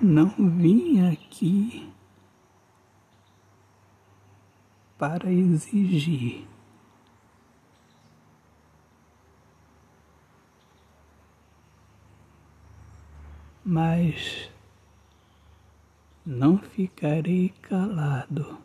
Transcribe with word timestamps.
não 0.00 0.30
vim 0.56 1.06
aqui 1.10 1.92
para 4.96 5.30
exigir. 5.30 6.46
Mas 13.62 14.50
não 16.24 16.58
ficarei 16.58 17.50
calado, 17.60 18.58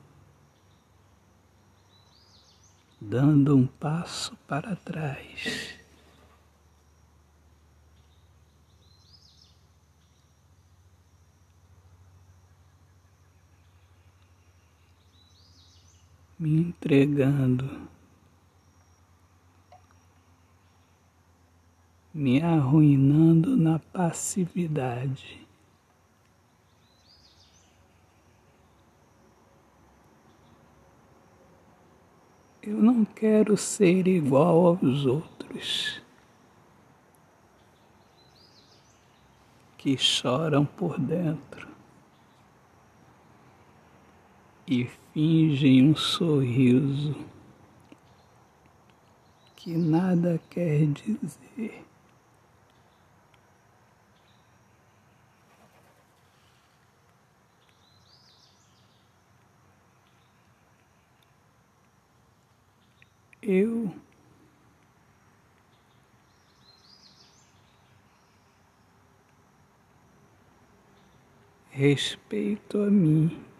dando 2.99 3.55
um 3.57 3.67
passo 3.67 4.35
para 4.47 4.75
trás. 4.75 5.84
Me 16.37 16.59
entregando, 16.59 17.87
me 22.13 22.41
arruinando 22.41 23.55
na 23.55 23.79
passividade. 23.79 25.45
Eu 32.61 32.81
não 32.81 33.05
quero 33.05 33.55
ser 33.55 34.07
igual 34.07 34.79
aos 34.81 35.05
outros 35.05 36.01
que 39.77 39.95
choram 39.97 40.65
por 40.65 40.99
dentro 40.99 41.74
e 44.67 44.85
fingem 45.13 45.89
um 45.89 45.95
sorriso 45.95 47.15
que 49.55 49.75
nada 49.75 50.39
quer 50.49 50.85
dizer. 50.87 51.83
Eu 63.41 63.93
respeito 71.69 72.81
a 72.81 72.89
mim. 72.89 73.54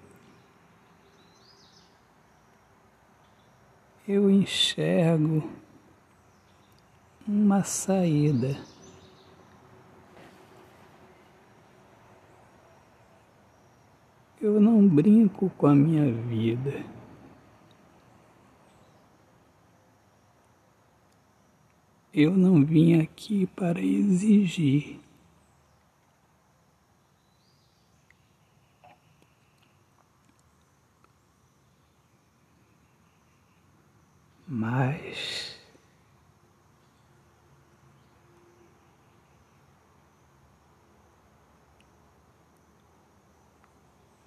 Eu 4.08 4.30
enxergo 4.30 5.50
uma 7.28 7.64
saída. 7.64 8.56
Eu 14.40 14.62
não 14.62 14.88
brinco 14.88 15.50
com 15.58 15.66
a 15.66 15.74
minha 15.74 16.06
vida. 16.12 16.86
Eu 22.14 22.38
não 22.38 22.64
vim 22.64 23.02
aqui 23.02 23.48
para 23.48 23.82
exigir. 23.82 25.05
Mas 34.48 35.60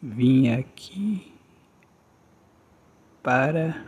vim 0.03 0.49
aqui 0.49 1.33
para 3.23 3.85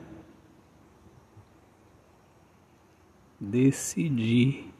decidir, 3.41 4.71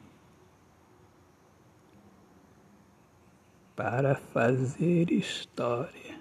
para 3.75 4.15
fazer 4.15 5.11
história. 5.11 6.20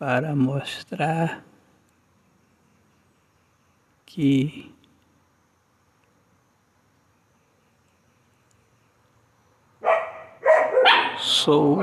Para 0.00 0.34
mostrar 0.34 1.44
que 4.06 4.74
sou 11.18 11.80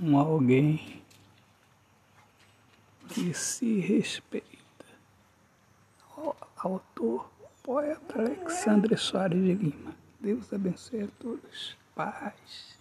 um 0.00 0.16
alguém 0.16 1.02
que 3.10 3.34
se 3.34 3.78
respeita. 3.80 4.46
Autor, 6.56 7.30
poeta 7.62 8.20
Alexandre 8.20 8.96
Soares 8.96 9.38
de 9.38 9.52
Lima. 9.52 9.94
Deus 10.18 10.50
abençoe 10.50 11.02
a 11.02 11.08
todos. 11.20 11.76
Paz. 11.94 12.74